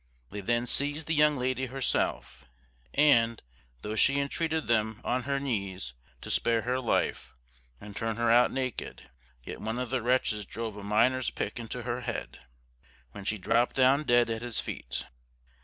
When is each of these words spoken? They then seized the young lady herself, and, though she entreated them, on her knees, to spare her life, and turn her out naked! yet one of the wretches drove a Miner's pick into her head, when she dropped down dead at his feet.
They 0.31 0.41
then 0.41 0.65
seized 0.65 1.05
the 1.05 1.13
young 1.13 1.37
lady 1.37 1.67
herself, 1.67 2.45
and, 2.91 3.39
though 3.83 3.95
she 3.95 4.19
entreated 4.19 4.65
them, 4.65 4.99
on 5.05 5.25
her 5.25 5.39
knees, 5.39 5.93
to 6.21 6.31
spare 6.31 6.63
her 6.63 6.79
life, 6.79 7.35
and 7.79 7.95
turn 7.95 8.15
her 8.15 8.31
out 8.31 8.51
naked! 8.51 9.11
yet 9.43 9.61
one 9.61 9.77
of 9.77 9.91
the 9.91 10.01
wretches 10.01 10.43
drove 10.47 10.75
a 10.75 10.81
Miner's 10.83 11.29
pick 11.29 11.59
into 11.59 11.83
her 11.83 12.01
head, 12.01 12.39
when 13.11 13.25
she 13.25 13.37
dropped 13.37 13.75
down 13.75 14.01
dead 14.01 14.31
at 14.31 14.41
his 14.41 14.59
feet. 14.59 15.05